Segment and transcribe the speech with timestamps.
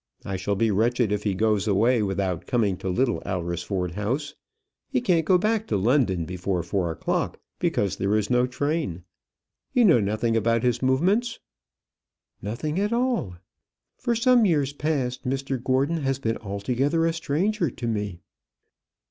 [0.25, 4.33] I shall be wretched if he goes away without coming to Little Alresford House.
[4.89, 9.03] He can't go back to London before four o'clock, because there is no train.
[9.73, 11.37] You know nothing about his movements?"
[12.41, 13.35] "Nothing at all.
[13.99, 18.21] For some years past Mr Gordon has been altogether a stranger to me."